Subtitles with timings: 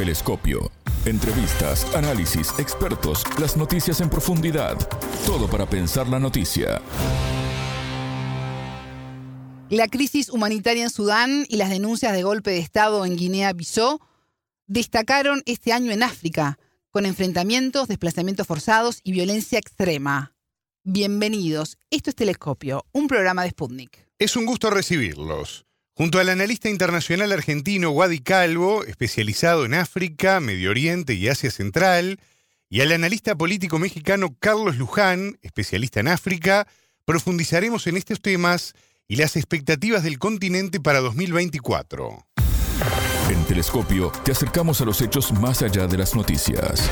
[0.00, 0.72] Telescopio.
[1.04, 4.78] Entrevistas, análisis, expertos, las noticias en profundidad.
[5.26, 6.80] Todo para pensar la noticia.
[9.68, 14.00] La crisis humanitaria en Sudán y las denuncias de golpe de Estado en Guinea-Bissau
[14.66, 16.58] destacaron este año en África,
[16.90, 20.32] con enfrentamientos, desplazamientos forzados y violencia extrema.
[20.82, 24.08] Bienvenidos, esto es Telescopio, un programa de Sputnik.
[24.18, 25.66] Es un gusto recibirlos.
[26.00, 32.18] Junto al analista internacional argentino Wadi Calvo, especializado en África, Medio Oriente y Asia Central,
[32.70, 36.66] y al analista político mexicano Carlos Luján, especialista en África,
[37.04, 38.72] profundizaremos en estos temas
[39.08, 42.26] y las expectativas del continente para 2024.
[43.28, 46.88] En Telescopio te acercamos a los hechos más allá de las noticias.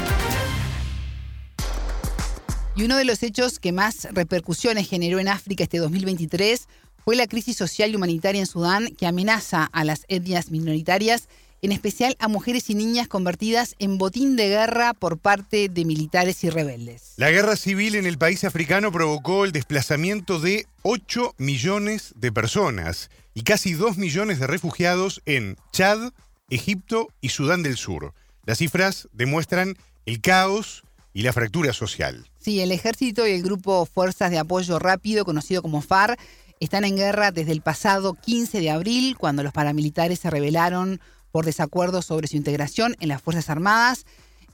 [2.76, 6.68] Y uno de los hechos que más repercusiones generó en África este 2023
[7.08, 11.30] fue la crisis social y humanitaria en Sudán que amenaza a las etnias minoritarias,
[11.62, 16.44] en especial a mujeres y niñas convertidas en botín de guerra por parte de militares
[16.44, 17.14] y rebeldes.
[17.16, 23.08] La guerra civil en el país africano provocó el desplazamiento de 8 millones de personas
[23.32, 26.12] y casi 2 millones de refugiados en Chad,
[26.50, 28.12] Egipto y Sudán del Sur.
[28.44, 30.82] Las cifras demuestran el caos
[31.14, 32.28] y la fractura social.
[32.38, 36.20] Sí, el ejército y el grupo Fuerzas de Apoyo Rápido, conocido como FARC,
[36.60, 41.00] están en guerra desde el pasado 15 de abril, cuando los paramilitares se rebelaron
[41.30, 44.06] por desacuerdos sobre su integración en las Fuerzas Armadas,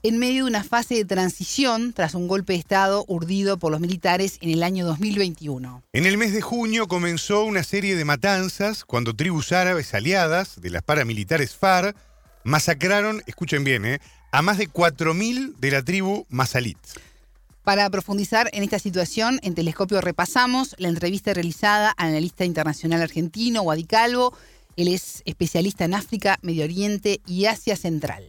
[0.03, 3.79] en medio de una fase de transición tras un golpe de Estado urdido por los
[3.79, 5.81] militares en el año 2021.
[5.93, 10.69] En el mes de junio comenzó una serie de matanzas cuando tribus árabes aliadas de
[10.69, 11.95] las paramilitares FARC
[12.43, 13.99] masacraron, escuchen bien, eh,
[14.31, 16.77] a más de 4.000 de la tribu Masalit.
[17.65, 23.63] Para profundizar en esta situación, en Telescopio repasamos la entrevista realizada al analista internacional argentino,
[23.63, 24.33] Wadi Calvo.
[24.77, 28.23] Él es especialista en África, Medio Oriente y Asia Central.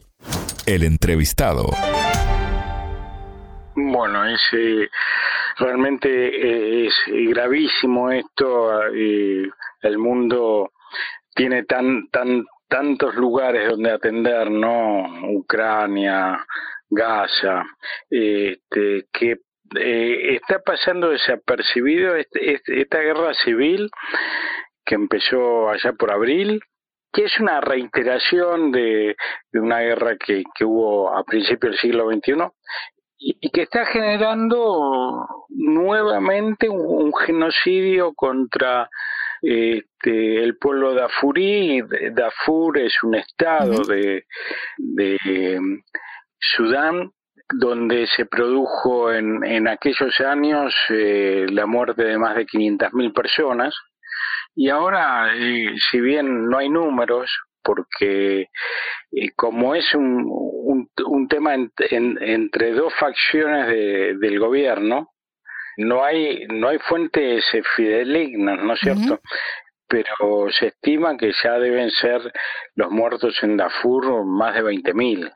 [0.64, 1.66] El entrevistado.
[3.74, 4.88] Bueno, es eh,
[5.58, 8.88] realmente eh, es gravísimo esto.
[8.94, 9.50] eh,
[9.82, 10.72] el mundo
[11.34, 15.04] tiene tan tan tantos lugares donde atender, ¿no?
[15.30, 16.38] Ucrania,
[16.90, 17.64] Gaza,
[18.10, 19.36] este, que
[19.78, 23.90] eh, está pasando desapercibido este- este- esta guerra civil
[24.84, 26.60] que empezó allá por abril,
[27.12, 29.16] que es una reiteración de,
[29.50, 32.34] de una guerra que, que hubo a principios del siglo XXI
[33.18, 38.88] y, y que está generando nuevamente un, un genocidio contra
[39.42, 41.82] este, el pueblo dafurí.
[42.12, 44.24] Darfur es un estado de,
[44.78, 45.58] de
[46.38, 47.10] Sudán
[47.58, 53.74] donde se produjo en, en aquellos años eh, la muerte de más de 500.000 personas.
[54.54, 57.30] Y ahora, eh, si bien no hay números,
[57.62, 58.42] porque
[59.12, 65.10] eh, como es un, un, un tema en- en- entre dos facciones de- del gobierno,
[65.78, 69.20] no hay no hay fuentes eh, fidedignas, ¿no es cierto?
[69.88, 72.20] Pero se estima que ya deben ser
[72.74, 75.32] los muertos en Darfur más de 20.000.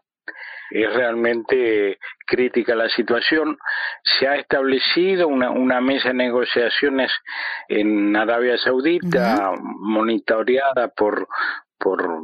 [0.71, 3.59] Es realmente crítica la situación.
[4.03, 7.11] Se ha establecido una, una mesa de negociaciones
[7.69, 11.29] en Arabia Saudita, monitoreada por,
[11.79, 12.23] por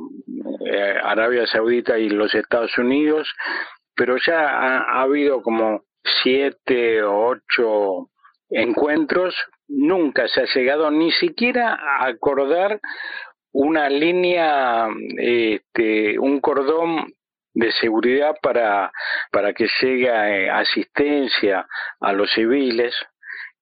[0.65, 3.29] eh, Arabia Saudita y los Estados Unidos,
[3.95, 5.83] pero ya ha, ha habido como
[6.23, 8.11] siete o ocho
[8.51, 9.35] encuentros,
[9.69, 12.81] nunca se ha llegado ni siquiera a acordar
[13.53, 17.07] una línea, este, un cordón
[17.57, 18.93] de seguridad para,
[19.33, 21.67] para que llegue eh, asistencia
[22.01, 22.95] a los civiles.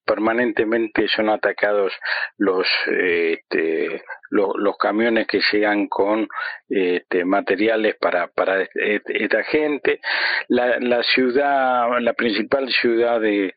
[0.06, 1.90] Permanentemente son atacados
[2.36, 6.28] los, eh, este, lo- los camiones que llegan con
[6.68, 10.00] este, materiales para, para este- esta gente.
[10.48, 13.54] La, la ciudad, la principal ciudad de,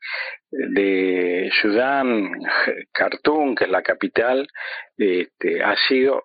[0.49, 2.31] de Sudán,
[2.93, 4.47] Khartoum, que es la capital,
[4.97, 6.23] este, ha sido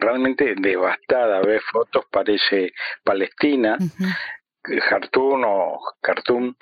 [0.00, 1.40] realmente devastada.
[1.40, 2.72] Ves fotos, parece
[3.04, 4.08] Palestina, Ujú.
[4.62, 6.54] Khartoum o Khartoum,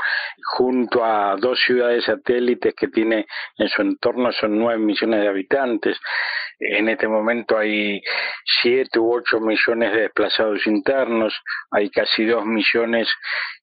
[0.57, 5.99] junto a dos ciudades satélites que tiene en su entorno son nueve millones de habitantes.
[6.61, 8.01] En este momento hay
[8.63, 11.35] siete u ocho millones de desplazados internos,
[11.71, 13.09] hay casi dos millones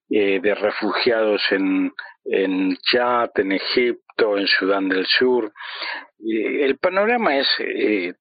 [0.10, 1.92] eh, de refugiados en,
[2.26, 5.52] en Chad, en Egipto, en Sudán del Sur.
[6.20, 8.14] Eh, el panorama es eh,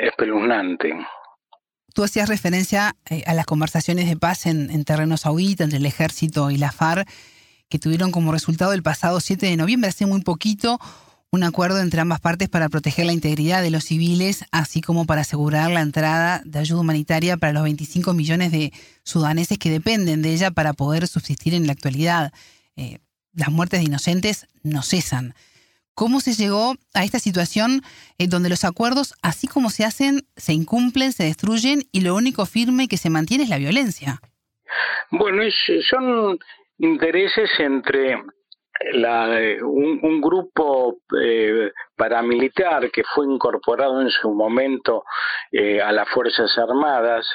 [0.00, 0.94] espeluznante.
[1.94, 5.86] Tú hacías referencia eh, a las conversaciones de paz en, en terreno saudita entre el
[5.86, 7.08] ejército y la FARC
[7.68, 10.78] que tuvieron como resultado el pasado 7 de noviembre, hace muy poquito,
[11.30, 15.22] un acuerdo entre ambas partes para proteger la integridad de los civiles, así como para
[15.22, 20.34] asegurar la entrada de ayuda humanitaria para los 25 millones de sudaneses que dependen de
[20.34, 22.34] ella para poder subsistir en la actualidad.
[22.76, 22.98] Eh,
[23.32, 25.34] las muertes de inocentes no cesan.
[25.94, 27.82] ¿Cómo se llegó a esta situación
[28.18, 32.46] en donde los acuerdos, así como se hacen, se incumplen, se destruyen y lo único
[32.46, 34.20] firme que se mantiene es la violencia?
[35.10, 35.42] Bueno,
[35.90, 36.38] son
[36.78, 38.16] intereses entre
[38.92, 39.28] la,
[39.62, 45.04] un, grupo eh, paramilitar que fue incorporado en su momento
[45.50, 47.26] eh, a las Fuerzas Armadas,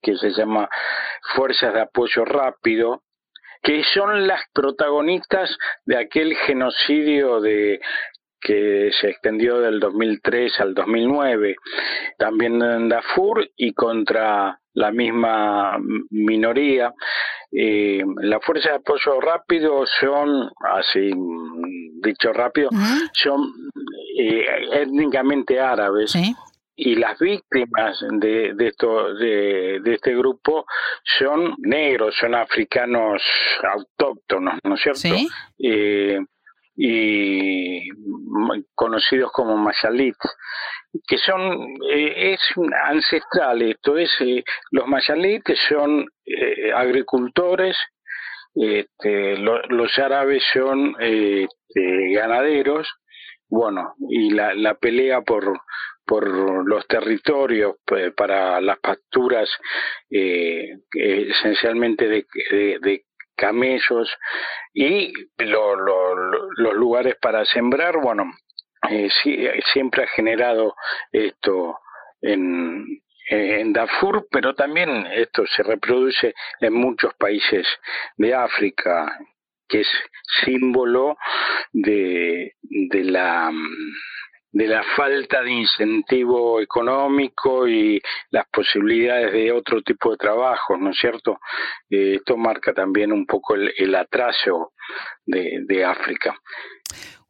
[0.00, 0.68] que se llama
[1.34, 3.02] Fuerzas de Apoyo Rápido,
[3.62, 7.80] que son las protagonistas de aquel genocidio de
[8.40, 11.56] que se extendió del 2003 al 2009,
[12.18, 15.76] también en Darfur y contra la misma
[16.10, 16.94] minoría.
[17.50, 21.10] Eh, las fuerzas de apoyo rápido son, así
[22.02, 22.70] dicho rápido,
[23.12, 23.52] son
[24.18, 26.12] eh, étnicamente árabes.
[26.80, 30.64] Y las víctimas de, de, esto, de, de, este grupo
[31.18, 33.20] son negros, son africanos
[33.74, 35.00] autóctonos, ¿no es cierto?
[35.00, 35.28] ¿Sí?
[35.58, 36.20] Eh,
[36.76, 37.88] y
[38.76, 40.14] conocidos como mayalit,
[41.04, 42.40] que son, eh, es
[42.84, 46.06] ancestral esto, es, eh, los mayalit son
[46.76, 47.76] agricultores,
[48.54, 52.88] este, los árabes son este, ganaderos,
[53.48, 55.60] bueno, y la, la pelea por,
[56.08, 56.26] por
[56.66, 57.76] los territorios
[58.16, 59.50] para las pasturas
[60.08, 63.04] esencialmente de,
[63.36, 64.10] camellos
[64.74, 68.24] y los lugares para sembrar, bueno,
[68.90, 69.08] eh,
[69.72, 70.74] siempre ha generado
[71.12, 71.78] esto
[72.20, 72.84] en,
[73.28, 77.66] en Darfur, pero también esto se reproduce en muchos países
[78.16, 79.18] de África,
[79.68, 79.88] que es
[80.44, 81.16] símbolo
[81.72, 83.52] de, de la
[84.50, 88.00] de la falta de incentivo económico y
[88.30, 91.38] las posibilidades de otro tipo de trabajo, ¿no es cierto?
[91.90, 94.72] Eh, esto marca también un poco el, atraso
[95.26, 96.34] de, África.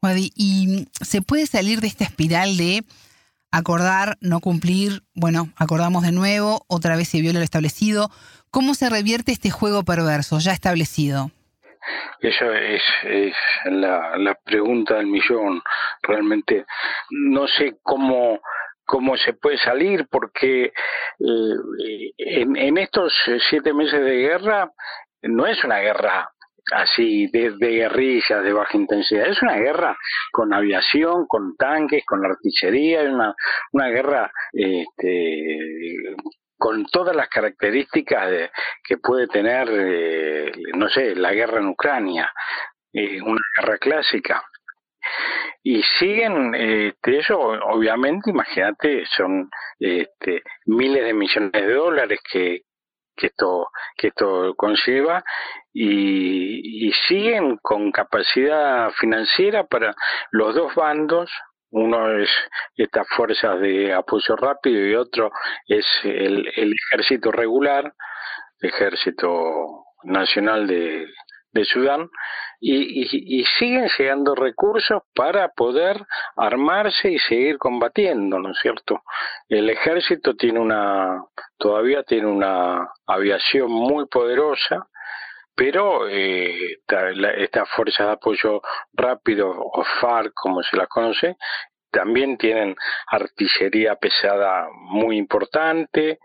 [0.00, 2.84] Wadi, ¿y se puede salir de esta espiral de
[3.50, 8.10] acordar, no cumplir, bueno, acordamos de nuevo, otra vez se viola lo establecido?
[8.50, 11.32] ¿Cómo se revierte este juego perverso ya establecido?
[12.20, 13.34] Esa es, es
[13.66, 15.62] la, la pregunta del millón.
[16.02, 16.64] Realmente
[17.10, 18.40] no sé cómo
[18.84, 23.12] cómo se puede salir porque eh, en, en, estos
[23.50, 24.72] siete meses de guerra
[25.20, 26.30] no es una guerra
[26.72, 29.96] así de, de, guerrillas de baja intensidad, es una guerra
[30.32, 33.34] con aviación, con tanques, con artillería, es una,
[33.72, 36.16] una guerra este,
[36.58, 38.50] con todas las características de,
[38.84, 42.32] que puede tener, eh, no sé, la guerra en Ucrania,
[42.92, 44.44] eh, una guerra clásica.
[45.62, 52.62] Y siguen, este, eso obviamente, imagínate, son este, miles de millones de dólares que,
[53.16, 55.22] que esto que esto conlleva
[55.72, 59.94] y, y siguen con capacidad financiera para
[60.30, 61.30] los dos bandos
[61.70, 62.30] uno es
[62.76, 65.30] estas fuerzas de apoyo rápido y otro
[65.66, 67.92] es el, el ejército regular,
[68.60, 71.06] ejército nacional de,
[71.52, 72.08] de Sudán,
[72.60, 76.04] y, y, y, siguen llegando recursos para poder
[76.36, 79.02] armarse y seguir combatiendo, ¿no es cierto?
[79.48, 81.22] El ejército tiene una,
[81.56, 84.88] todavía tiene una aviación muy poderosa,
[85.58, 86.78] pero eh,
[87.38, 88.62] estas fuerzas de apoyo
[88.92, 91.34] rápido o FARC, como se las conoce,
[91.90, 92.76] también tienen
[93.08, 96.20] artillería pesada muy importante,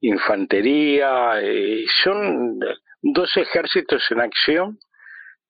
[0.00, 2.60] infantería, eh, son
[3.02, 4.78] dos ejércitos en acción,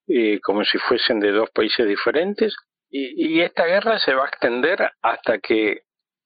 [0.08, 2.56] eh, como si fuesen de dos países diferentes,
[2.88, 5.82] y esta guerra se va a extender hasta que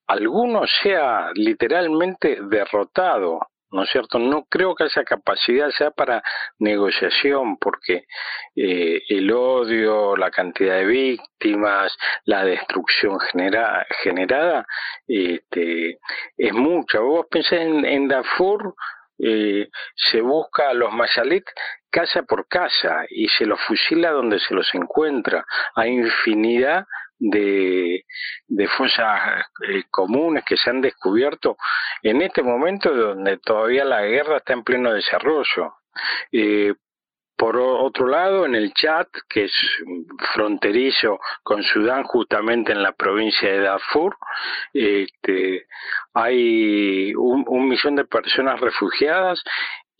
[0.06, 3.40] alguno sea literalmente derrotado
[3.72, 4.18] ¿no es cierto?
[4.18, 6.22] No creo que esa capacidad sea para
[6.58, 8.06] negociación, porque
[8.56, 14.66] eh, el odio, la cantidad de víctimas, la destrucción generada,
[15.06, 15.98] este,
[16.36, 17.00] es mucha.
[17.00, 18.74] Vos pensás en, en Darfur,
[19.18, 21.44] eh, se busca a los mayalit
[21.90, 25.44] casa por casa y se los fusila donde se los encuentra.
[25.74, 26.86] Hay infinidad
[27.20, 28.04] de,
[28.48, 31.56] de fosas eh, comunes que se han descubierto
[32.02, 35.74] en este momento donde todavía la guerra está en pleno desarrollo.
[36.32, 36.74] Eh,
[37.36, 39.52] por otro lado, en el chat, que es
[40.34, 44.14] fronterizo con Sudán, justamente en la provincia de Darfur,
[44.74, 45.66] este,
[46.12, 49.42] hay un, un millón de personas refugiadas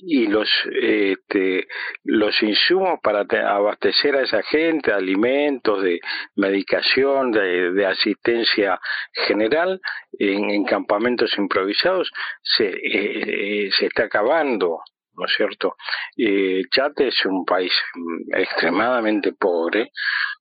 [0.03, 0.49] y los
[0.81, 1.67] este,
[2.05, 6.01] los insumos para abastecer a esa gente, alimentos, de
[6.37, 8.79] medicación, de, asistencia
[9.27, 9.81] general
[10.19, 12.11] en, campamentos improvisados
[12.43, 14.81] se, eh, se está acabando.
[15.21, 15.77] ¿No es cierto?
[16.17, 19.93] Eh, Chad es un país mm, extremadamente pobre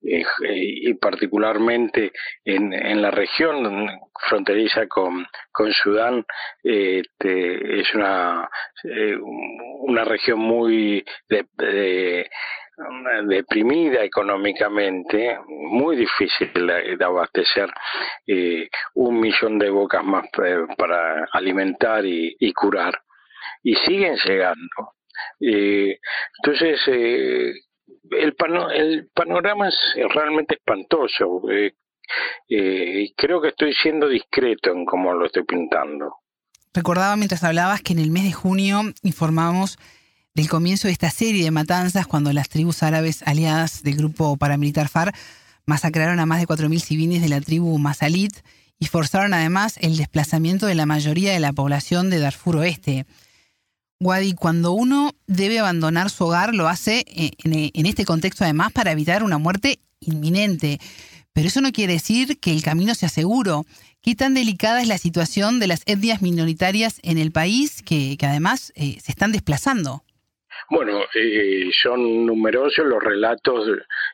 [0.01, 2.13] eh, y particularmente
[2.45, 3.89] en, en la región
[4.27, 6.25] fronteriza con, con Sudán
[6.63, 8.49] este, es una,
[8.85, 11.03] eh, una región muy
[13.27, 17.69] deprimida económicamente, muy difícil de, abastecer
[18.25, 20.25] eh, un millón de bocas más
[20.77, 23.01] para alimentar y curar
[23.63, 24.93] y siguen llegando.
[25.39, 25.99] Eh,
[26.37, 27.53] entonces, eh,
[28.11, 28.35] el,
[29.13, 29.75] panorama es
[30.13, 31.49] realmente espantoso.
[31.51, 31.73] Eh,
[32.49, 36.15] eh, creo que estoy siendo discreto en cómo lo estoy pintando.
[36.73, 39.77] Recordaba mientras hablabas que en el mes de junio informamos
[40.35, 44.87] del comienzo de esta serie de matanzas cuando las tribus árabes aliadas del grupo paramilitar
[44.87, 45.15] FARC
[45.65, 48.33] masacraron a más de 4.000 civiles de la tribu Masalit
[48.79, 53.05] y forzaron además el desplazamiento de la mayoría de la población de Darfur Oeste.
[54.01, 58.93] Wadi, cuando uno debe abandonar su hogar, lo hace eh, en, este contexto además para
[58.93, 60.79] evitar una muerte inminente.
[61.33, 63.65] Pero eso no quiere decir que el camino sea seguro.
[64.01, 68.71] ¿Qué tan delicada es la situación de las etnias minoritarias en el país que, además
[68.77, 70.03] eh, se están desplazando?
[70.69, 73.67] Bueno, eh, son numerosos los relatos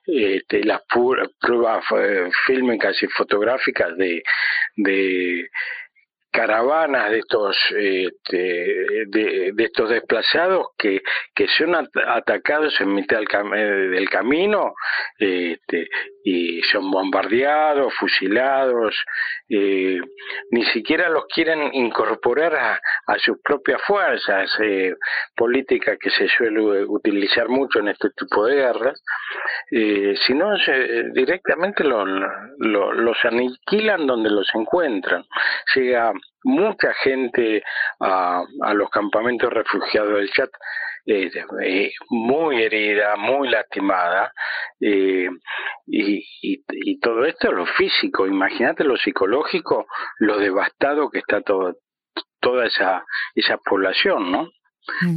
[0.08, 1.86] de las pruebas
[2.48, 4.24] fílmicas y fotográficas de,
[4.78, 5.50] de
[6.36, 8.38] caravanas de estos este,
[9.08, 11.02] de, estos desplazados que,
[11.34, 14.74] que son atacados en mitad del, del camino
[15.18, 15.88] este,
[16.26, 18.96] y son bombardeados, fusilados,
[19.48, 20.00] eh,
[20.50, 24.96] ni siquiera los quieren incorporar a, a sus propias fuerzas, eh,
[25.36, 29.04] política que se suele utilizar mucho en este tipo de guerras,
[29.70, 30.56] eh, sino
[31.14, 32.06] directamente lo,
[32.58, 35.24] los aniquilan donde los encuentran.
[36.44, 37.64] Mucha gente
[38.00, 40.50] a, a los campamentos refugiados del Chat
[41.08, 41.30] eh,
[41.64, 44.34] eh, muy herida, muy lastimada,
[44.80, 45.30] eh,
[45.86, 49.86] y, y, todo esto lo físico, imagínate lo psicológico,
[50.18, 51.76] lo devastado que está todo,
[52.40, 53.06] toda esa,
[53.36, 54.50] esa población, ¿no?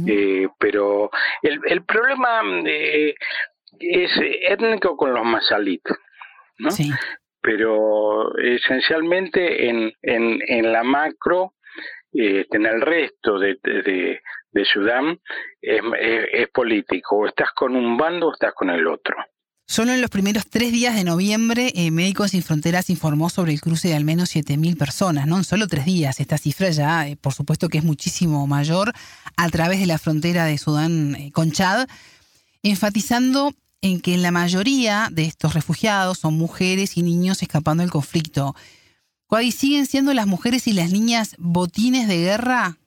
[0.07, 1.09] eh, pero
[1.41, 3.15] el, el problema eh,
[3.79, 4.11] es
[4.41, 5.97] étnico con los masalitos,
[6.57, 6.71] ¿no?
[6.71, 6.91] Sí.
[7.41, 11.53] Pero esencialmente en, en, en la macro,
[12.13, 14.19] eh, en el resto de, de,
[14.51, 15.19] de Sudán
[15.61, 17.17] es, político.
[17.17, 19.15] O estás con un bando o estás con el otro.
[19.67, 23.61] Solo en los primeros tres días de noviembre, eh, Médicos Sin Fronteras informó sobre el
[23.61, 25.37] cruce de al menos 7.000 personas, ¿no?
[25.37, 26.19] En solo tres días.
[26.19, 28.93] Esta cifra ya, eh, por supuesto, que es muchísimo mayor
[29.37, 31.87] a través de la frontera de Sudán eh, con Chad,
[32.63, 38.55] enfatizando en que la mayoría de estos refugiados son mujeres y niños escapando del conflicto.
[39.27, 42.77] ¿Cuáles siguen siendo las mujeres y las niñas botines de guerra?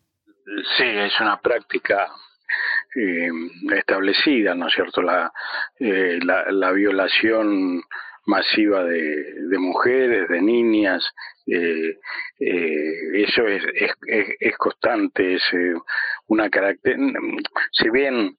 [0.76, 2.08] Sí, es una práctica
[2.94, 3.30] eh,
[3.76, 5.02] establecida, ¿no es cierto?
[5.02, 5.32] La,
[5.78, 7.82] eh, la, violación
[8.26, 11.02] masiva de, mujeres, de niñas,
[11.46, 11.98] eh,
[12.38, 13.62] eh eso es,
[14.40, 15.42] es, constante, es
[16.26, 16.96] una carácter,
[17.72, 18.36] si bien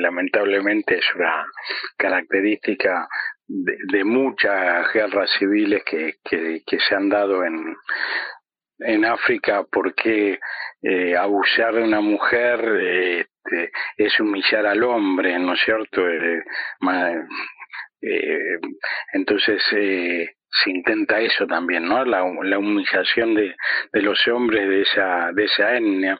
[0.00, 1.46] lamentablemente es una
[1.96, 3.08] característica
[3.48, 7.76] de, muchas guerras civiles que, que, se han dado en,
[8.80, 10.38] en África porque
[10.82, 12.60] eh, abusar de una mujer
[13.46, 16.08] este, es humillar al hombre, ¿no es cierto?
[16.08, 16.42] Eh,
[18.02, 18.58] eh,
[19.12, 20.28] entonces eh,
[20.62, 22.04] se intenta eso también, ¿no?
[22.04, 23.54] La, la humillación de,
[23.92, 26.18] de, los hombres de esa, de esa etnia,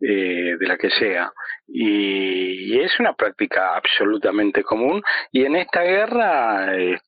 [0.00, 1.30] eh, de la que sea.
[1.66, 5.02] Y, y, es una práctica absolutamente común.
[5.30, 6.98] Y en esta guerra eh,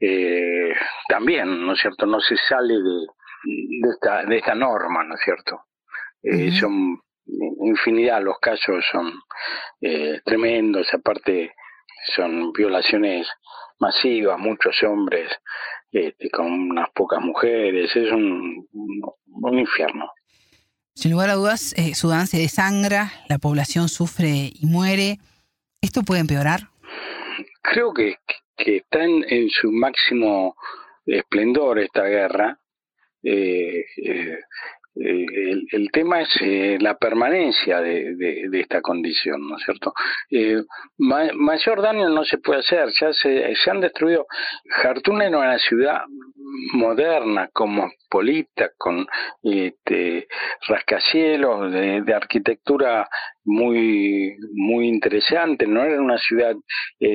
[0.00, 0.74] eh,
[1.08, 2.06] también, ¿no es cierto?
[2.06, 3.06] No se sale de,
[3.44, 5.60] de esta, de esta norma, ¿no es cierto?
[6.22, 7.00] Eh, son
[7.60, 9.12] infinidad, los casos son
[9.80, 11.54] eh, tremendos, aparte
[12.14, 13.26] son violaciones
[13.78, 15.30] masivas, muchos hombres
[15.92, 20.10] este, con unas pocas mujeres, es un, un infierno.
[20.94, 25.18] Sin lugar a dudas, eh, Sudán se desangra, la población sufre y muere.
[25.80, 26.68] ¿Esto puede empeorar?
[27.62, 28.16] Creo que,
[28.56, 30.56] que está en, en su máximo
[31.04, 32.58] esplendor esta guerra
[33.22, 34.38] eh, eh,
[34.96, 35.26] eh,
[35.72, 39.92] el, tema es eh, la permanencia de, de, esta condición, ¿no es cierto?
[40.30, 40.62] Eh,
[40.98, 44.26] mayor daño no se puede hacer, ya se, se han destruido.
[44.68, 46.02] Jartún era una ciudad
[46.74, 49.04] moderna, cosmopolita, con
[49.42, 50.28] este,
[50.68, 53.08] rascacielos, de, arquitectura
[53.44, 56.54] muy muy interesante, no era una ciudad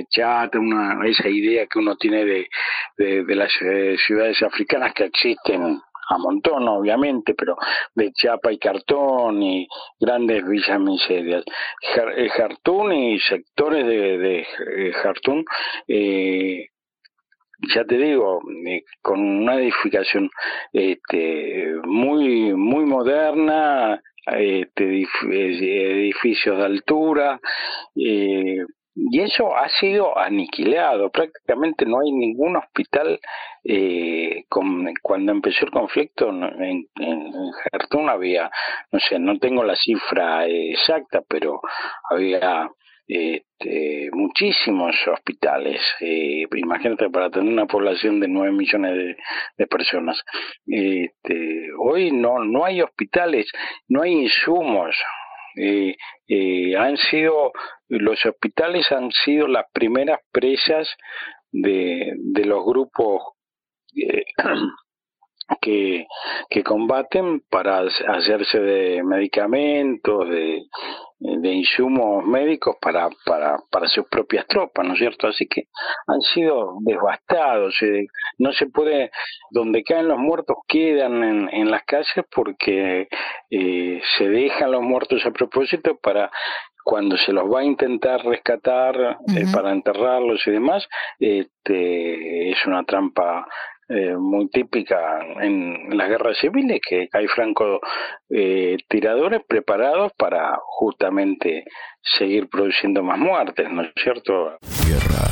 [0.10, 2.48] chata, una, esa idea que uno tiene de,
[2.98, 3.52] de las
[4.06, 7.56] ciudades africanas que existen a montón obviamente, pero
[7.94, 9.68] de chapa y cartón y
[10.00, 11.44] grandes villas miserias.
[12.36, 15.46] Jartún eh, y sectores de, de eh, Jartún,
[15.88, 16.68] eh,
[17.74, 18.40] ya te digo,
[19.02, 20.30] con una edificación
[20.72, 27.40] este, muy, muy moderna, este, edificios de altura,
[27.96, 28.64] eh,
[29.12, 31.10] y eso ha sido aniquilado.
[31.10, 33.20] Prácticamente no hay ningún hospital.
[33.64, 38.50] Eh, cuando empezó el conflicto en, en, había,
[38.92, 41.62] no sé, no tengo la cifra exacta, pero
[42.10, 42.70] había
[43.08, 45.82] este, muchísimos hospitales.
[46.00, 49.16] Eh, imagínate, para tener una población de 9 millones
[49.58, 50.22] de, personas.
[50.68, 53.48] Este, hoy no, no hay hospitales,
[53.88, 54.96] no hay insumos.
[55.62, 55.98] Eh,
[56.28, 57.52] eh, han sido
[57.90, 60.88] los hospitales han sido las primeras presas
[61.52, 63.22] de, de los grupos
[63.94, 64.24] eh,
[65.62, 66.06] que,
[66.50, 70.64] que combaten para hacerse de medicamentos, de,
[71.20, 75.28] de insumos médicos para, para, para sus propias tropas, ¿no es cierto?
[75.28, 75.64] Así que
[76.08, 77.76] han sido devastados.
[77.82, 79.12] Eh, no se puede,
[79.52, 83.08] donde caen los muertos quedan en, en las calles porque
[83.50, 86.32] eh, se dejan los muertos a propósito para
[86.84, 88.96] cuando se los va a intentar rescatar
[89.36, 90.88] eh, para enterrarlos y demás,
[91.20, 93.46] este, es una trampa
[93.92, 97.80] eh, muy típica en las guerras civiles, que hay franco
[98.30, 101.64] eh, tiradores preparados para justamente
[102.18, 104.60] seguir produciendo más muertes, ¿no es cierto?
[104.88, 105.26] Guerra,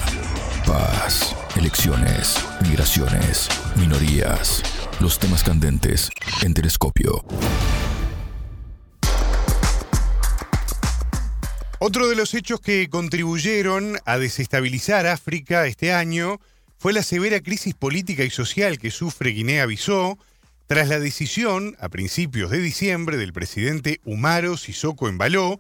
[0.66, 3.48] paz, elecciones, migraciones,
[3.78, 4.64] minorías,
[5.02, 6.10] los temas candentes
[6.44, 7.24] en telescopio.
[11.80, 16.40] Otro de los hechos que contribuyeron a desestabilizar África este año
[16.88, 20.18] fue la severa crisis política y social que sufre Guinea-Bissau
[20.68, 25.60] tras la decisión, a principios de diciembre, del presidente Umaro Sissoko Embaló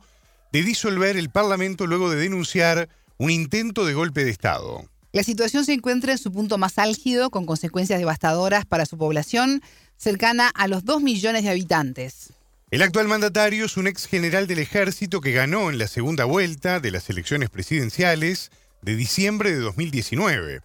[0.53, 4.89] de disolver el Parlamento luego de denunciar un intento de golpe de Estado.
[5.12, 9.62] La situación se encuentra en su punto más álgido, con consecuencias devastadoras para su población,
[9.97, 12.32] cercana a los 2 millones de habitantes.
[12.71, 16.80] El actual mandatario es un ex general del ejército que ganó en la segunda vuelta
[16.80, 18.49] de las elecciones presidenciales
[18.82, 20.62] de diciembre de 2019.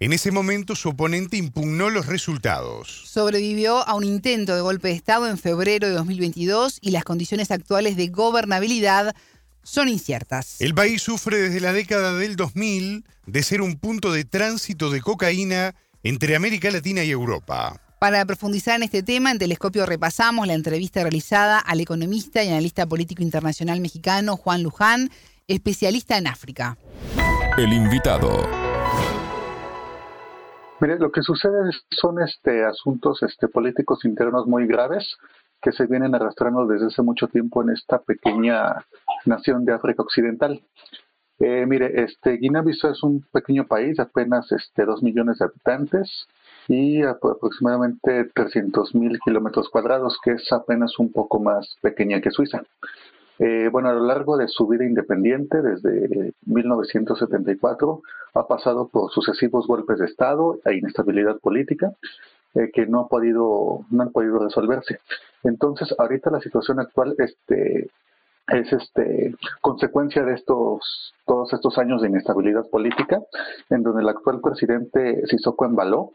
[0.00, 3.02] En ese momento su oponente impugnó los resultados.
[3.06, 7.50] Sobrevivió a un intento de golpe de Estado en febrero de 2022 y las condiciones
[7.50, 9.16] actuales de gobernabilidad
[9.64, 10.60] son inciertas.
[10.60, 15.00] El país sufre desde la década del 2000 de ser un punto de tránsito de
[15.00, 17.82] cocaína entre América Latina y Europa.
[17.98, 22.86] Para profundizar en este tema, en Telescopio repasamos la entrevista realizada al economista y analista
[22.86, 25.10] político internacional mexicano Juan Luján,
[25.48, 26.78] especialista en África.
[27.56, 28.67] El invitado.
[30.80, 35.16] Mire, lo que sucede son este asuntos este políticos internos muy graves
[35.60, 38.86] que se vienen arrastrando desde hace mucho tiempo en esta pequeña
[39.24, 40.62] nación de África Occidental.
[41.40, 46.28] Eh, mire, este Guinea-Bissau es un pequeño país, apenas este dos millones de habitantes
[46.68, 52.62] y aproximadamente 300 mil kilómetros cuadrados, que es apenas un poco más pequeña que Suiza.
[53.38, 58.02] Eh, bueno, a lo largo de su vida independiente, desde 1974,
[58.34, 61.92] ha pasado por sucesivos golpes de Estado e inestabilidad política
[62.54, 64.98] eh, que no, ha podido, no han podido resolverse.
[65.44, 67.90] Entonces, ahorita la situación actual este,
[68.48, 73.20] es este consecuencia de estos todos estos años de inestabilidad política,
[73.68, 76.12] en donde el actual presidente Sissoko Embaló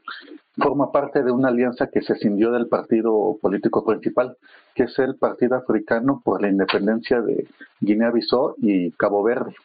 [0.58, 4.36] forma parte de una alianza que se cindió del partido político principal,
[4.74, 7.48] que es el Partido Africano por la Independencia de
[7.82, 9.56] Guinea-Bissau y Cabo Verde.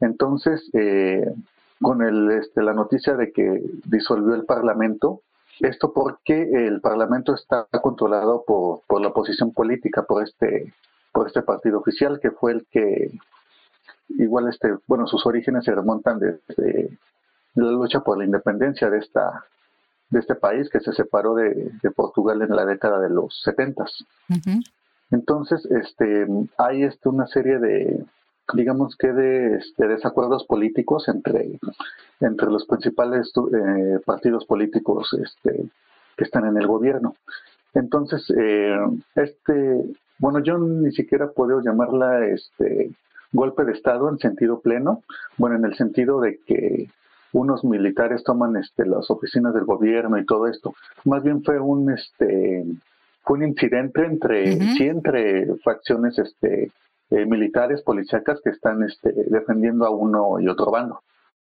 [0.00, 1.32] Entonces, eh,
[1.80, 5.22] con el, este, la noticia de que disolvió el Parlamento,
[5.60, 10.72] esto porque el Parlamento está controlado por, por la oposición política, por este
[11.18, 13.10] por este partido oficial que fue el que
[14.10, 16.96] igual este bueno sus orígenes se remontan desde
[17.56, 19.44] la lucha por la independencia de esta
[20.10, 23.90] de este país que se separó de, Portugal en la década de los setentas.
[25.10, 28.04] Entonces este hay este una serie de
[28.54, 31.58] digamos que de, este, desacuerdos políticos entre
[32.20, 35.68] entre los principales eh, partidos políticos este
[36.16, 37.16] que están en el gobierno
[37.74, 38.76] Entonces, eh,
[39.14, 39.84] este,
[40.18, 42.90] bueno, yo ni siquiera puedo llamarla este
[43.32, 45.02] golpe de Estado en sentido pleno,
[45.36, 46.88] bueno, en el sentido de que
[47.32, 50.74] unos militares toman este, las oficinas del gobierno y todo esto.
[51.04, 52.64] Más bien fue un este
[53.22, 56.72] fue un incidente entre sí entre facciones este
[57.10, 61.00] eh, militares policíacas que están este, defendiendo a uno y otro bando.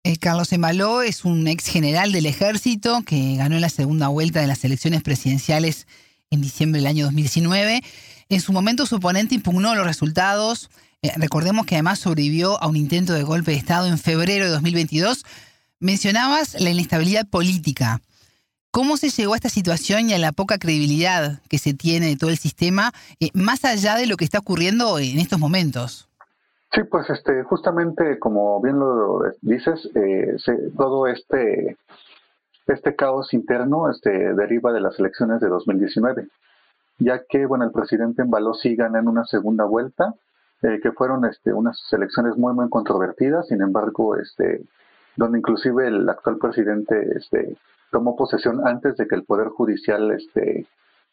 [0.08, 4.46] Eh, Carlos Emaló es un ex general del ejército que ganó la segunda vuelta de
[4.46, 5.86] las elecciones presidenciales
[6.30, 7.82] en diciembre del año 2019.
[8.30, 10.70] En su momento su oponente impugnó los resultados.
[11.02, 14.50] Eh, recordemos que además sobrevivió a un intento de golpe de Estado en febrero de
[14.52, 15.26] 2022.
[15.78, 18.00] Mencionabas la inestabilidad política.
[18.70, 22.16] ¿Cómo se llegó a esta situación y a la poca credibilidad que se tiene de
[22.16, 26.07] todo el sistema, eh, más allá de lo que está ocurriendo en estos momentos?
[26.72, 30.36] Sí, pues este, justamente como bien lo dices, eh,
[30.76, 31.78] todo este,
[32.66, 36.28] este caos interno este, deriva de las elecciones de 2019,
[36.98, 40.14] ya que bueno, el presidente Embaló sí gana en una segunda vuelta,
[40.62, 44.62] eh, que fueron este, unas elecciones muy, muy controvertidas, sin embargo, este,
[45.16, 47.56] donde inclusive el actual presidente este,
[47.90, 50.66] tomó posesión antes de que el Poder Judicial este,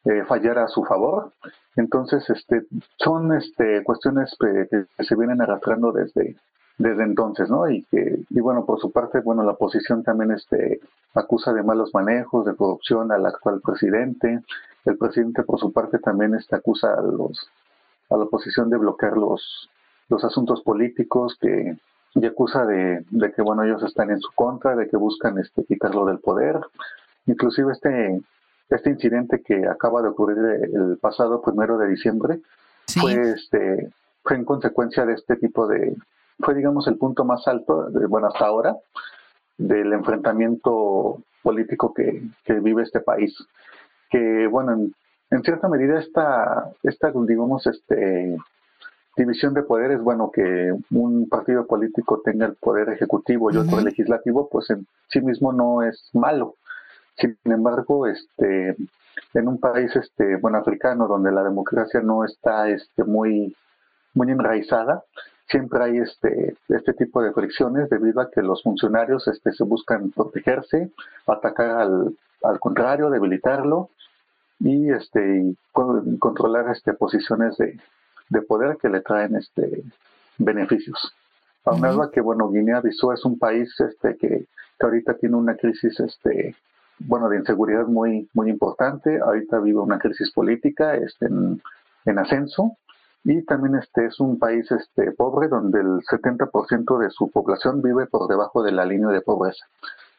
[0.05, 1.31] eh, fallara a su favor.
[1.75, 2.65] Entonces, este,
[2.97, 6.35] son este, cuestiones que, se vienen arrastrando desde,
[6.77, 7.69] desde entonces, ¿no?
[7.69, 10.79] Y que, y bueno, por su parte, bueno, la oposición también este,
[11.13, 14.41] acusa de malos manejos, de corrupción al actual presidente.
[14.85, 17.49] El presidente, por su parte, también este, acusa a los
[18.09, 19.69] a la oposición de bloquear los,
[20.09, 21.75] los asuntos políticos que,
[22.15, 23.03] y acusa de,
[23.35, 26.59] que bueno ellos están en su contra, de que buscan este quitarlo del poder.
[27.25, 28.21] Inclusive este
[28.69, 32.39] este incidente que acaba de ocurrir el pasado primero de diciembre
[32.99, 33.91] fue este
[34.23, 35.95] fue en consecuencia de este tipo de
[36.39, 38.75] fue digamos el punto más alto de, bueno hasta ahora
[39.58, 43.34] del enfrentamiento político que, que vive este país.
[44.10, 44.93] Que bueno en,
[45.32, 48.38] en cierta medida esta esta digamos este
[49.15, 54.49] división de poderes, bueno, que un partido político tenga el poder ejecutivo y otro legislativo,
[54.49, 56.56] pues en sí mismo no es malo.
[57.17, 58.75] Sin embargo, este,
[59.34, 63.56] en un país, este, bueno, africano, donde la democracia no está, este, muy,
[64.13, 65.04] muy enraizada,
[65.47, 70.12] siempre hay este, este tipo de fricciones debido a que los funcionarios, este, se buscan
[70.12, 70.91] protegerse,
[71.28, 73.89] atacar al, al contrario, debilitarlo
[74.60, 77.80] y, este, y controlar, este, posiciones de,
[78.30, 79.84] de poder que le traen este
[80.38, 81.13] beneficios.
[81.63, 84.45] Aunado a que bueno, Guinea-Bissau es un país este que,
[84.80, 86.56] ahorita tiene una crisis este
[86.99, 92.77] bueno de inseguridad muy muy importante, ahorita vive una crisis política este en, ascenso
[93.23, 98.05] y también este es un país este pobre donde el 70% de su población vive
[98.05, 99.65] por debajo de la línea de pobreza.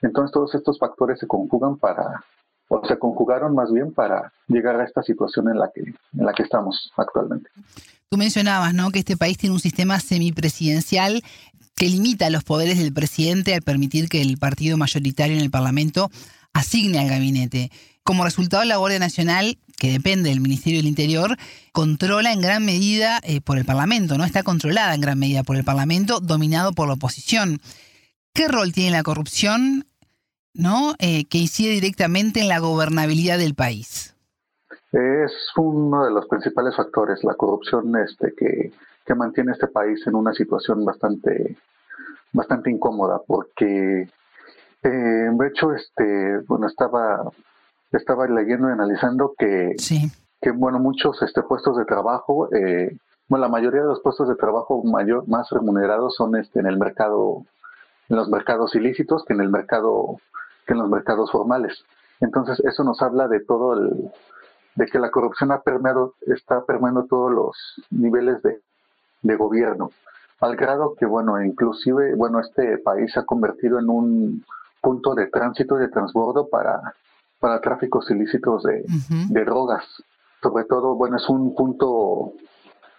[0.02, 2.24] Entonces todos estos factores se conjugan para
[2.68, 6.32] o se conjugaron más bien para llegar a esta situación en la que en la
[6.32, 7.48] que estamos actualmente.
[8.08, 8.90] Tú mencionabas, ¿no?
[8.90, 11.22] Que este país tiene un sistema semipresidencial
[11.76, 16.10] que limita los poderes del presidente al permitir que el partido mayoritario en el Parlamento
[16.56, 17.70] asigne al gabinete.
[18.02, 21.36] Como resultado, la Guardia Nacional, que depende del Ministerio del Interior,
[21.72, 24.24] controla en gran medida eh, por el Parlamento, ¿no?
[24.24, 27.60] Está controlada en gran medida por el Parlamento, dominado por la oposición.
[28.32, 29.86] ¿Qué rol tiene la corrupción,
[30.54, 30.94] ¿no?
[30.98, 34.14] Eh, que incide directamente en la gobernabilidad del país?
[34.92, 38.72] Es uno de los principales factores, la corrupción este, que,
[39.04, 41.56] que mantiene este país en una situación bastante,
[42.32, 44.08] bastante incómoda, porque
[44.82, 47.30] eh, de hecho, este, bueno, estaba,
[47.92, 49.74] estaba leyendo y analizando que,
[50.40, 52.96] que bueno, muchos este, puestos de trabajo, eh,
[53.28, 56.78] bueno, la mayoría de los puestos de trabajo mayor, más remunerados son este, en el
[56.78, 57.44] mercado,
[58.08, 60.20] en los mercados ilícitos que en el mercado,
[60.66, 61.84] que en los mercados formales.
[62.20, 64.10] Entonces, eso nos habla de todo el,
[64.76, 67.56] de que la corrupción ha permeado, está permeando todos los
[67.90, 68.60] niveles de,
[69.36, 69.90] gobierno,
[70.40, 74.44] al grado que, bueno, inclusive, bueno, este país se ha convertido en un
[74.86, 76.94] punto de tránsito y de transbordo para,
[77.40, 78.84] para tráficos ilícitos de,
[79.30, 79.84] de drogas.
[80.40, 82.34] Sobre todo, bueno, es un punto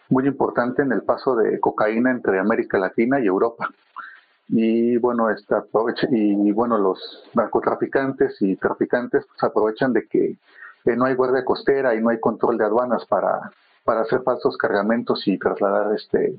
[0.09, 3.69] muy importante en el paso de cocaína entre América Latina y Europa.
[4.49, 5.63] Y bueno, esta
[6.11, 6.99] y bueno, los
[7.33, 10.35] narcotraficantes y traficantes pues, aprovechan de que
[10.97, 13.49] no hay guardia costera y no hay control de aduanas para,
[13.85, 16.35] para hacer falsos cargamentos y trasladar este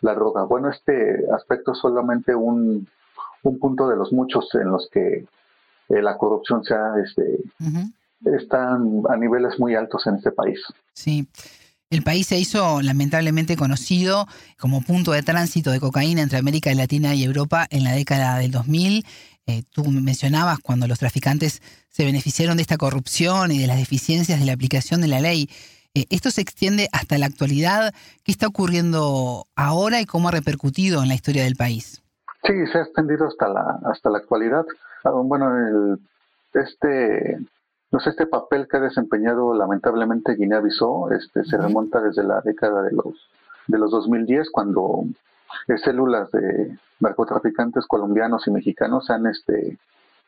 [0.00, 0.42] la droga.
[0.42, 2.88] Bueno, este aspecto es solamente un,
[3.42, 5.24] un punto de los muchos en los que
[5.88, 7.38] eh, la corrupción sea este
[8.24, 10.58] está a niveles muy altos en este país.
[10.92, 11.28] Sí.
[11.90, 14.26] El país se hizo lamentablemente conocido
[14.58, 18.50] como punto de tránsito de cocaína entre América Latina y Europa en la década del
[18.50, 19.06] 2000
[19.48, 24.38] eh, tú mencionabas cuando los traficantes se beneficiaron de esta corrupción y de las deficiencias
[24.38, 25.48] de la aplicación de la ley.
[25.94, 27.94] Eh, ¿Esto se extiende hasta la actualidad?
[28.24, 32.02] ¿Qué está ocurriendo ahora y cómo ha repercutido en la historia del país?
[32.44, 34.64] Sí, se ha extendido hasta la, hasta la actualidad.
[35.04, 35.98] Ah, bueno, el,
[36.54, 37.38] este,
[37.90, 42.82] no sé, este papel que ha desempeñado lamentablemente Guinea-Bissau este, se remonta desde la década
[42.82, 43.28] de los,
[43.66, 45.04] de los 2010, cuando
[45.82, 49.78] células de narcotraficantes colombianos y mexicanos han, este,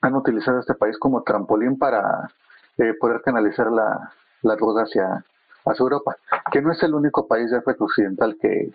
[0.00, 2.30] han utilizado este país como trampolín para
[2.78, 5.24] eh, poder canalizar la, la droga hacia,
[5.64, 6.16] hacia Europa,
[6.50, 8.72] que no es el único país de África Occidental que,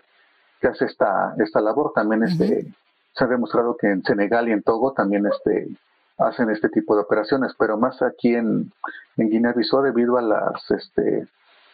[0.60, 1.92] que hace esta, esta labor.
[1.94, 2.66] También este,
[3.16, 5.68] se ha demostrado que en Senegal y en Togo también este,
[6.18, 8.72] hacen este tipo de operaciones, pero más aquí en,
[9.16, 11.26] en Guinea-Bissau debido a las este,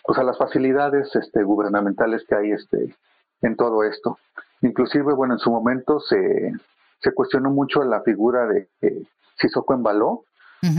[0.04, 2.94] pues a las facilidades este, gubernamentales que hay este,
[3.42, 4.18] en todo esto.
[4.60, 6.52] Inclusive, bueno, en su momento se,
[7.00, 9.02] se cuestionó mucho la figura de eh,
[9.36, 10.24] Sissoko Embaló,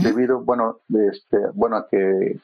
[0.02, 2.40] debido, bueno, este, bueno, a que,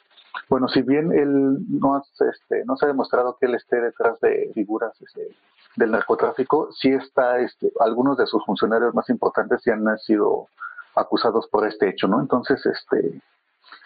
[0.49, 4.51] bueno, si bien él no, este, no se ha demostrado que él esté detrás de
[4.55, 5.29] figuras este,
[5.77, 10.49] del narcotráfico, sí está, este, algunos de sus funcionarios más importantes sí han sido
[10.95, 12.21] acusados por este hecho, ¿no?
[12.21, 13.21] Entonces, este,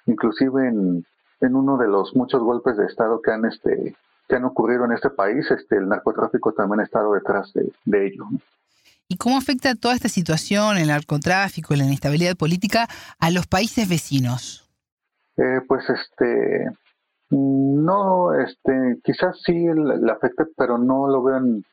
[0.07, 1.07] inclusive en,
[1.41, 3.95] uno de los muchos golpes de Estado que han, este,
[4.27, 8.25] que han ocurrido en este país, este, el narcotráfico también ha estado detrás de, ello.
[9.09, 14.64] ¿Y cómo afecta toda esta situación, el narcotráfico, la inestabilidad política, a los países vecinos?
[15.37, 16.71] Eh, pues este,
[17.31, 21.65] no, este, quizás sí le afecte, pero no lo veo en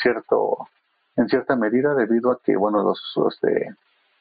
[0.00, 0.68] cierto,
[1.16, 3.74] en cierta medida debido a que, bueno, los, este,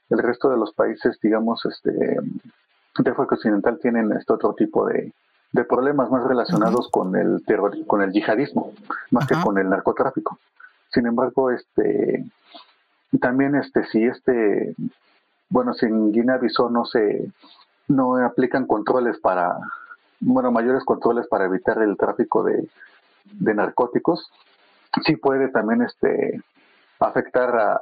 [0.10, 5.13] el resto de los países, digamos, este, de África Occidental tienen este otro tipo de,
[5.51, 8.73] de problemas más relacionados con el terror, con el yihadismo,
[9.12, 10.39] más que con el narcotráfico.
[10.91, 12.25] Sin embargo, este
[13.21, 14.75] también este si este
[15.49, 17.32] bueno, si en Guinea-Bissau no se
[17.88, 19.58] no aplican controles para
[20.19, 22.67] bueno, mayores controles para evitar el tráfico de,
[23.26, 24.32] de narcóticos,
[25.06, 26.41] sí puede también este
[27.00, 27.82] afectar a,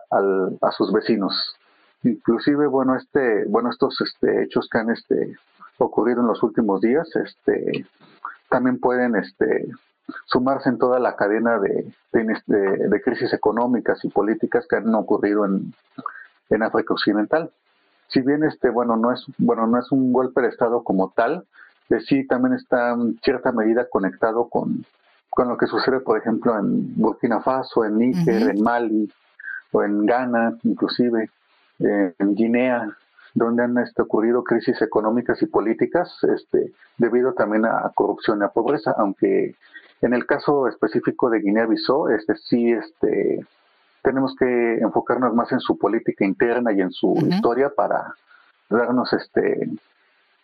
[0.61, 1.55] a sus vecinos.
[2.03, 5.37] Inclusive, bueno, este, bueno, estos este, hechos que han este,
[5.77, 7.85] ocurrido en los últimos días, este,
[8.49, 9.67] también pueden este,
[10.25, 15.73] sumarse en toda la cadena de, de, crisis económicas y políticas que han ocurrido en,
[16.49, 17.51] en África Occidental.
[18.07, 21.45] Si bien este, bueno, no es, bueno, no es un golpe de Estado como tal,
[21.89, 24.85] de sí también está en cierta medida conectado con,
[25.29, 29.11] con lo que sucede, por ejemplo, en Burkina Faso, en Níger, en Mali,
[29.71, 31.29] o en Ghana, inclusive,
[31.79, 32.87] eh, en Guinea,
[33.33, 38.49] donde han este, ocurrido crisis económicas y políticas este, debido también a corrupción y a
[38.49, 39.55] pobreza, aunque
[40.01, 43.45] en el caso específico de Guinea-Bissau, este, sí este,
[44.05, 48.15] tenemos que enfocarnos más en su política interna y en su historia para
[48.69, 49.69] darnos este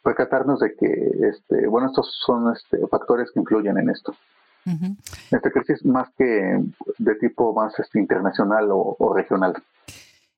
[0.04, 4.16] percatarnos de que este bueno estos son este, factores que influyen en esto
[5.32, 6.60] esta crisis más que
[6.98, 9.54] de tipo más este, internacional o regional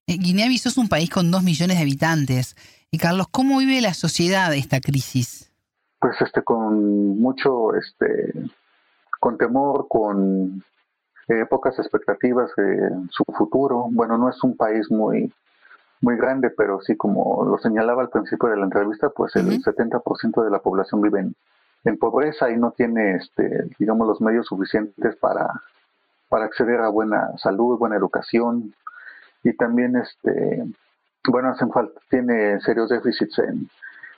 [0.07, 2.55] eh, Guinea-Bissau es un país con dos millones de habitantes.
[2.91, 5.51] Y Carlos, ¿cómo vive la sociedad esta crisis?
[5.99, 8.33] Pues este, con mucho, este,
[9.19, 10.63] con temor, con
[11.27, 13.87] eh, pocas expectativas en su futuro.
[13.91, 15.31] Bueno, no es un país muy,
[16.01, 20.43] muy grande, pero sí, como lo señalaba al principio de la entrevista, pues el 70%
[20.43, 21.35] de la población vive en,
[21.85, 25.47] en, pobreza y no tiene, este, digamos, los medios suficientes para,
[26.29, 28.73] para acceder a buena salud, buena educación,
[29.43, 30.63] y también este
[31.27, 33.69] bueno hacen falta tiene serios déficits en,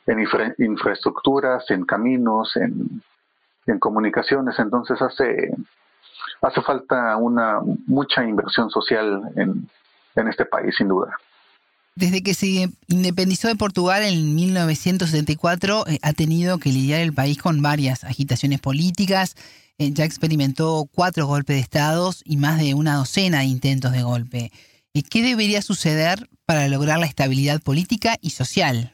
[0.07, 0.27] en
[0.59, 3.01] infraestructuras en caminos en,
[3.67, 4.57] en comunicaciones.
[4.59, 5.53] Entonces hace
[6.41, 9.67] hace falta una mucha inversión social en,
[10.15, 11.17] en este país sin duda
[11.95, 17.41] desde que se independizó de Portugal en 1974, eh, ha tenido que lidiar el país
[17.41, 19.35] con varias agitaciones políticas.
[19.77, 24.03] Eh, ya experimentó cuatro golpes de Estado y más de una docena de intentos de
[24.03, 24.51] golpe.
[25.09, 28.93] ¿Qué debería suceder para lograr la estabilidad política y social?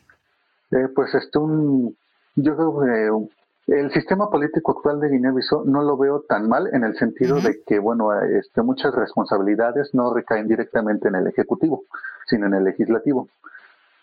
[0.71, 1.95] Eh, pues este un,
[2.35, 3.40] yo creo que
[3.71, 7.61] el sistema político actual de Guinea-Bissau no lo veo tan mal en el sentido de
[7.65, 11.83] que bueno este, muchas responsabilidades no recaen directamente en el ejecutivo
[12.27, 13.27] sino en el legislativo.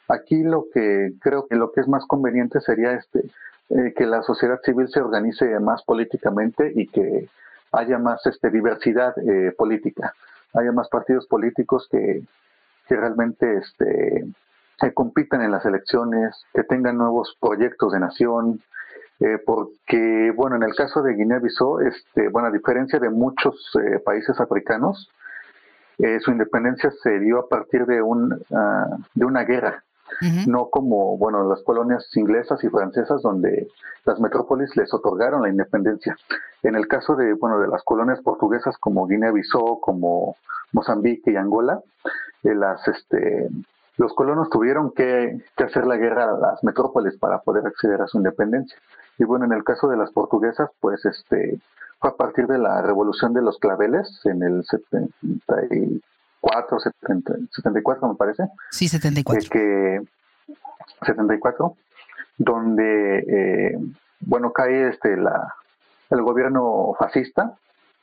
[0.08, 3.30] Aquí lo que creo que lo que es más conveniente sería este
[3.70, 7.28] eh, que la sociedad civil se organice más políticamente y que
[7.72, 10.14] haya más este diversidad eh, política
[10.54, 12.22] haya más partidos políticos que,
[12.86, 14.26] que realmente este,
[14.80, 18.62] que compitan en las elecciones, que tengan nuevos proyectos de nación,
[19.20, 23.98] eh, porque, bueno, en el caso de Guinea-Bissau, este, bueno, a diferencia de muchos eh,
[23.98, 25.10] países africanos,
[25.98, 29.82] eh, su independencia se dio a partir de, un, ah, de una guerra,
[30.46, 33.68] no como bueno las colonias inglesas y francesas donde
[34.04, 36.16] las metrópolis les otorgaron la independencia.
[36.62, 40.36] En el caso de bueno de las colonias portuguesas como Guinea-Bissau, como
[40.72, 41.80] Mozambique y Angola,
[42.42, 43.48] eh, las este
[43.98, 48.16] los colonos tuvieron que, hacer la guerra a las metrópolis para poder acceder a su
[48.18, 48.78] independencia.
[49.18, 51.58] Y bueno, en el caso de las portuguesas, pues este
[51.98, 58.44] fue a partir de la revolución de los claveles en el 74, 74 me parece.
[58.70, 59.42] Sí, 74.
[59.42, 60.00] Eh, que
[61.04, 61.74] 74,
[62.38, 63.76] donde eh,
[64.20, 65.56] bueno cae este la
[66.10, 67.58] el gobierno fascista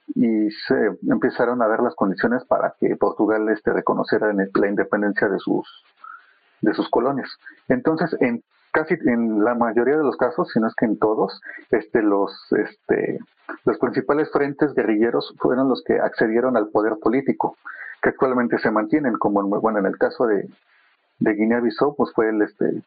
[0.08, 5.40] y se empezaron a ver las condiciones para que Portugal este, reconociera la independencia de
[5.40, 5.68] sus
[6.62, 7.30] de sus colonias.
[7.68, 8.44] Entonces, en
[8.76, 11.42] casi en la mayoría de los casos, si no es que en todos,
[11.72, 13.20] este, los, este,
[13.64, 17.58] los principales frentes guerrilleros fueron los que accedieron al poder político,
[18.02, 20.50] que actualmente se mantienen, como en, bueno, en el caso de,
[21.20, 22.84] Guinea-Bissau, pues fue el, este,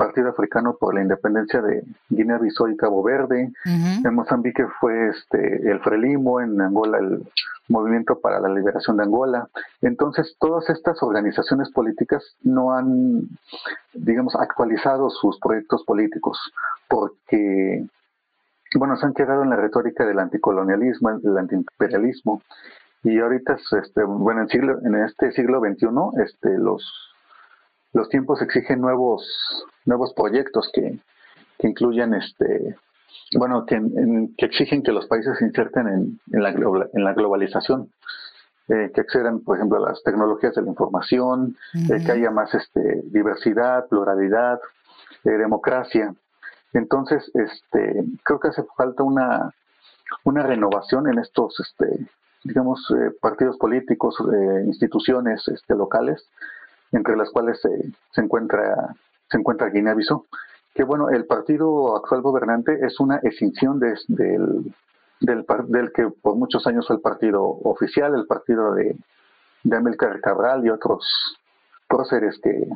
[0.00, 3.52] Partido Africano por la Independencia de Guinea-Bissau y Cabo Verde.
[3.66, 7.22] En Mozambique fue este el Frelimo, en Angola el
[7.68, 9.50] Movimiento para la Liberación de Angola.
[9.82, 13.28] Entonces, todas estas organizaciones políticas no han,
[13.92, 16.38] digamos, actualizado sus proyectos políticos
[16.88, 17.84] porque
[18.76, 22.40] bueno, se han quedado en la retórica del anticolonialismo, del antiimperialismo,
[23.02, 25.88] y ahorita, este, bueno, en, siglo, en este siglo XXI,
[26.24, 27.09] este, los
[27.92, 29.26] los tiempos exigen nuevos
[29.84, 30.98] nuevos proyectos que,
[31.58, 32.76] que incluyan este
[33.36, 33.80] bueno que,
[34.36, 37.90] que, exigen que los países se inserten en, en, la, en la globalización
[38.68, 42.54] eh, que accedan por ejemplo a las tecnologías de la información eh, que haya más
[42.54, 44.60] este diversidad pluralidad
[45.24, 46.14] eh, democracia.
[46.72, 49.52] Entonces este creo que hace falta una
[50.24, 52.06] una renovación en estos este
[52.44, 52.80] digamos
[53.20, 54.16] partidos políticos
[54.66, 56.24] instituciones este locales
[56.92, 58.94] entre las cuales se, encuentra
[59.28, 60.26] se encuentra Guinea-Bissau.
[60.74, 63.98] Que bueno, el partido actual gobernante es una extinción del,
[65.20, 68.96] del, del, que por muchos años fue el partido oficial, el partido de,
[69.64, 71.04] de Amílcar Cabral y otros
[71.88, 72.68] próceres que,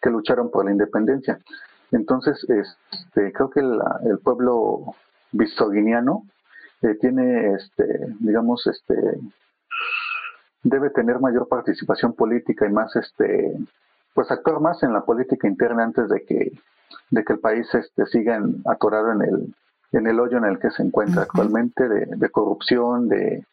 [0.00, 1.38] que lucharon por la independencia.
[1.90, 4.94] Entonces, este, creo que el pueblo
[5.32, 6.24] bisoguiniano
[6.82, 8.94] eh, tiene, este, digamos, este,
[10.64, 13.56] debe tener mayor participación política y más, este,
[14.14, 16.52] pues actuar más en la política interna antes de que,
[17.10, 19.54] de que el país este, siga atorado en el,
[19.92, 23.44] en el hoyo en el que se encuentra actualmente de, corrupción, de,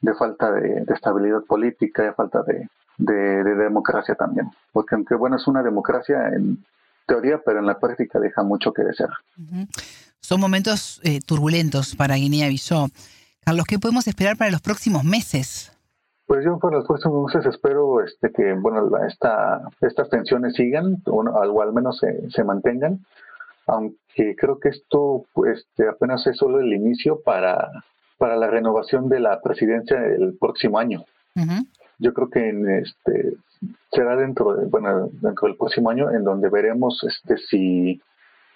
[0.00, 2.68] de falta de, estabilidad política, de falta de,
[2.98, 4.50] democracia también.
[4.72, 6.64] Porque aunque bueno, es una democracia en
[7.06, 9.10] teoría, pero en la práctica deja mucho que desear.
[10.20, 12.88] Son momentos eh, turbulentos para Guinea-Bissau.
[13.44, 15.72] Carlos, ¿qué podemos esperar para los próximos meses?
[16.28, 21.22] Pues yo para los próximos meses espero este, que bueno esta, estas tensiones sigan o,
[21.22, 22.98] o al menos se, se, mantengan,
[23.66, 27.70] aunque creo que esto pues, este, apenas es solo el inicio para,
[28.18, 31.02] para la renovación de la presidencia el próximo año.
[31.98, 33.38] Yo creo que en este
[33.90, 38.02] será dentro de, bueno dentro del próximo año en donde veremos este si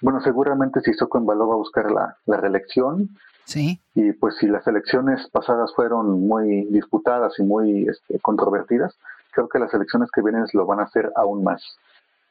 [0.02, 3.08] bueno seguramente si Baló va a buscar la, la reelección
[3.44, 3.80] Sí.
[3.94, 8.94] Y pues si las elecciones pasadas fueron muy disputadas y muy este, controvertidas,
[9.32, 11.62] creo que las elecciones que vienen lo van a hacer aún más.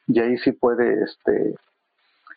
[0.08, 1.56] Y ahí sí puede, este,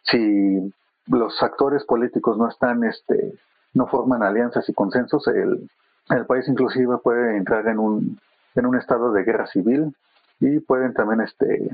[0.03, 0.73] si
[1.07, 3.35] los actores políticos no están, este,
[3.73, 5.69] no forman alianzas y consensos, el,
[6.11, 8.21] el país inclusive puede entrar en un,
[8.55, 9.95] en un estado de guerra civil
[10.41, 11.71] y pueden también, este,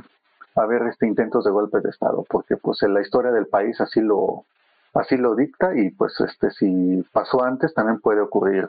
[0.55, 4.01] haber este intentos de golpe de estado, porque pues en la historia del país así
[4.01, 4.45] lo,
[4.95, 8.69] así lo dicta y pues este si pasó antes también puede ocurrir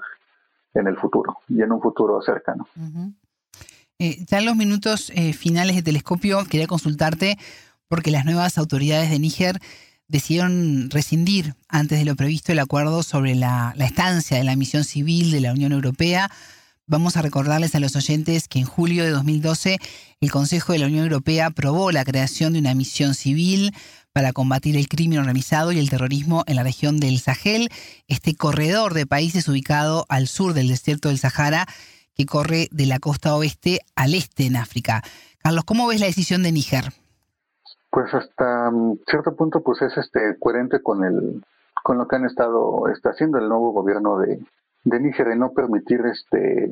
[0.73, 2.67] en el futuro y en un futuro cercano.
[3.99, 7.37] Eh, ya en los minutos eh, finales de Telescopio quería consultarte
[7.87, 9.59] porque las nuevas autoridades de Níger
[10.07, 14.83] decidieron rescindir antes de lo previsto el acuerdo sobre la, la estancia de la misión
[14.83, 16.29] civil de la Unión Europea.
[16.87, 19.77] Vamos a recordarles a los oyentes que en julio de 2012
[20.19, 23.73] el Consejo de la Unión Europea aprobó la creación de una misión civil
[24.13, 27.69] para combatir el crimen organizado y el terrorismo en la región del Sahel,
[28.07, 31.65] este corredor de países ubicado al sur del desierto del Sahara
[32.15, 35.01] que corre de la costa oeste al este en África.
[35.39, 36.85] Carlos, ¿cómo ves la decisión de Níger?
[37.89, 41.43] Pues hasta mm, cierto punto pues es este coherente con el
[41.83, 44.39] con lo que han estado está haciendo el nuevo gobierno de,
[44.83, 46.71] de Níger de no permitir este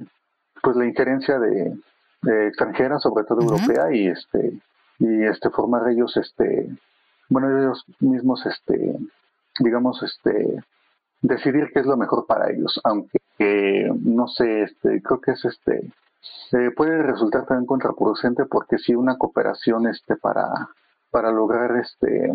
[0.62, 1.74] pues la injerencia de,
[2.48, 4.60] extranjera, sobre todo europea y este
[5.00, 6.70] y este formar ellos este
[7.30, 8.98] bueno, ellos mismos, este,
[9.60, 10.64] digamos, este,
[11.22, 13.20] decidir qué es lo mejor para ellos, aunque
[14.02, 15.92] no sé, este, creo que es este,
[16.52, 20.70] eh, puede resultar también contraproducente porque si una cooperación este para
[21.12, 22.34] para lograr este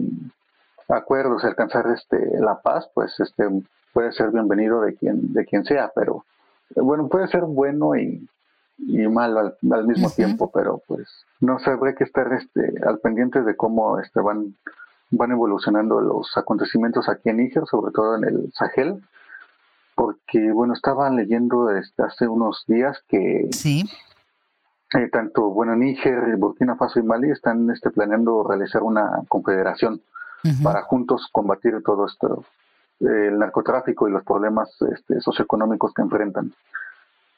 [0.88, 3.45] acuerdos alcanzar este la paz pues este
[3.92, 6.24] puede ser bienvenido de quien de quien sea pero
[6.76, 8.26] bueno puede ser bueno y,
[8.79, 11.09] y malo al, mismo tiempo pero pues
[11.41, 14.57] no se habría que estar este al pendiente de cómo este van
[15.11, 19.03] van evolucionando los acontecimientos aquí en Níger sobre todo en el Sahel
[19.95, 23.85] porque bueno estaba leyendo este, hace unos días que sí.
[24.95, 30.03] eh, tanto bueno Níger, Burkina Faso y Mali están este, planeando realizar una confederación
[30.62, 32.45] para juntos combatir todo esto,
[33.01, 36.53] eh, el narcotráfico y los problemas este, socioeconómicos que enfrentan.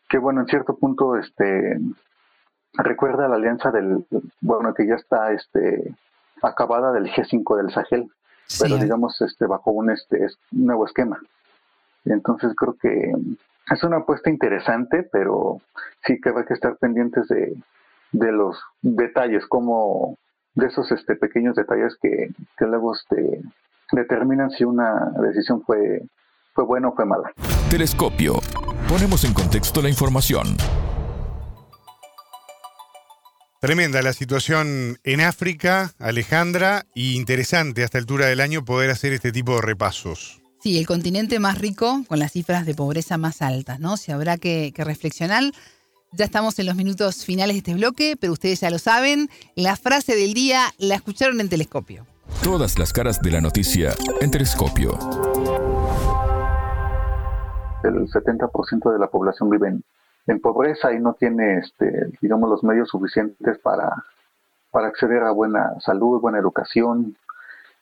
[0.09, 1.79] Que bueno, en cierto punto, este,
[2.75, 4.05] recuerda la alianza del,
[4.41, 5.95] bueno, que ya está, este,
[6.43, 8.11] acabada del G5 del Sahel,
[8.61, 11.19] pero digamos, este, bajo un, este, nuevo esquema.
[12.05, 13.13] Entonces creo que
[13.71, 15.61] es una apuesta interesante, pero
[16.05, 17.57] sí que hay que estar pendientes de,
[18.13, 20.17] de los detalles, como
[20.55, 23.43] de esos este, pequeños detalles que, que luego este,
[23.93, 26.03] determinan si una decisión fue,
[26.55, 27.33] fue buena o fue mala.
[27.71, 28.35] Telescopio.
[28.89, 30.57] Ponemos en contexto la información.
[33.61, 39.13] Tremenda la situación en África, Alejandra, y interesante a esta altura del año poder hacer
[39.13, 40.41] este tipo de repasos.
[40.63, 43.97] Sí, el continente más rico con las cifras de pobreza más altas, ¿no?
[43.97, 45.43] Si habrá que, reflexionar.
[46.13, 49.29] Ya estamos en los minutos finales de este bloque, pero ustedes ya lo saben.
[49.57, 52.07] La frase del día la escucharon en Telescopio.
[52.41, 55.56] Todas las caras de la noticia en Telescopio.
[57.89, 59.79] El 70% de la población vive
[60.27, 63.91] en, pobreza y no tiene, este, digamos, los medios suficientes para,
[64.71, 67.17] para acceder a buena salud, buena educación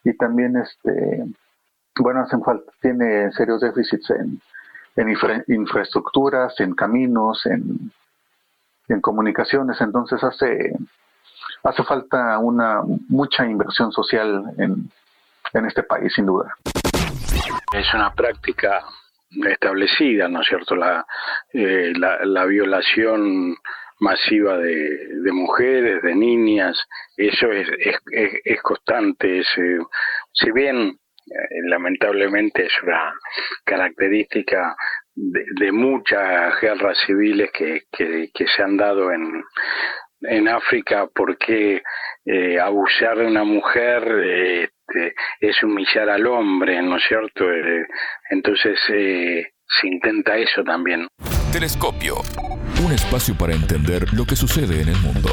[0.04, 1.24] y también este,
[1.98, 4.40] bueno, hacen falta, tiene serios déficits en,
[5.48, 7.90] infraestructuras, en caminos, en,
[9.00, 10.72] comunicaciones, entonces hace,
[11.64, 14.90] hace falta una mucha inversión social en,
[15.54, 16.54] en este país, sin duda.
[17.72, 18.84] Es una práctica
[19.48, 20.76] establecida, ¿no es cierto?
[20.76, 21.04] La,
[21.52, 23.56] eh, la, violación
[24.00, 26.78] masiva de, de, mujeres, de niñas,
[27.16, 27.96] eso es, es,
[28.44, 29.40] es constante.
[29.40, 29.78] Es, eh,
[30.32, 33.14] si bien eh, lamentablemente es una
[33.64, 34.76] característica
[35.14, 39.44] de, muchas guerras civiles que, que, se han dado en,
[40.22, 41.82] en África porque
[42.60, 47.50] abusar de una mujer este, es humillar al hombre, ¿no es cierto?
[47.50, 47.86] Eh,
[48.30, 51.06] entonces se intenta eso también.
[51.52, 52.16] Telescopio,
[52.84, 55.30] un espacio para entender lo que sucede en el mundo.